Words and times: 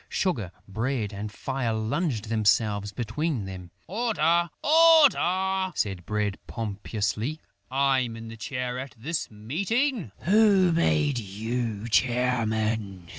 Sugar, 0.09 0.51
Bread 0.67 1.13
and 1.13 1.31
Fire 1.31 1.73
flung 1.73 2.09
themselves 2.21 2.91
between 2.91 3.45
them: 3.45 3.69
"Order! 3.85 4.49
Order!" 4.63 5.73
said 5.75 6.07
Bread 6.07 6.39
pompously. 6.47 7.39
"I'm 7.69 8.17
in 8.17 8.27
the 8.27 8.35
chair 8.35 8.79
at 8.79 8.95
this 8.97 9.29
meeting." 9.29 10.11
"Who 10.21 10.71
made 10.71 11.19
you 11.19 11.87
chairman?" 11.87 13.05